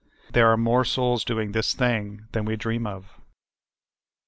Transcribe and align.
There 0.33 0.47
are 0.51 0.57
more 0.57 0.83
souls 0.83 1.23
doing 1.23 1.51
this 1.51 1.75
thing 1.75 2.25
than 2.31 2.43
we 2.43 2.55
dream 2.55 2.87
of. 2.87 3.21